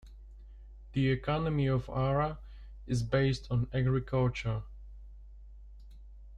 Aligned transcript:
The 0.93 1.11
economy 1.11 1.67
of 1.67 1.85
Hara 1.85 2.39
is 2.87 3.03
based 3.03 3.45
on 3.51 3.67
agriculture. 3.71 4.63